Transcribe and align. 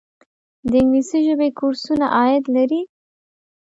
د 0.69 0.71
انګلیسي 0.81 1.19
ژبې 1.27 1.49
کورسونه 1.59 2.05
عاید 2.17 2.43
لري؟ 2.55 2.81